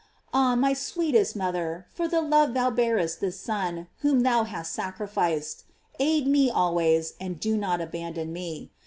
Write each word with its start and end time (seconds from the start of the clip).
Ah, 0.33 0.55
my 0.55 0.73
sweetest 0.73 1.35
mother, 1.35 1.85
for 1.93 2.07
the 2.07 2.21
love 2.21 2.55
thou 2.55 2.71
bear 2.71 2.97
est 2.97 3.19
this 3.21 3.39
Son 3.39 3.85
whom 3.99 4.21
thou 4.21 4.45
hast 4.45 4.73
sacrificed, 4.73 5.63
aid 5.99 6.25
me 6.25 6.49
always, 6.49 7.13
and 7.19 7.39
do 7.39 7.55
not 7.55 7.79
abandon 7.81 8.33
me. 8.33 8.71